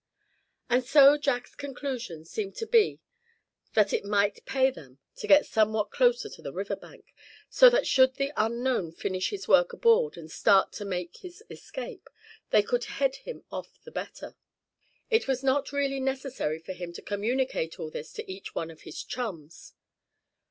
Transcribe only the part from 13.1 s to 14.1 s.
him off the